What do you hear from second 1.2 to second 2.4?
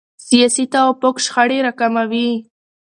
شخړې راکموي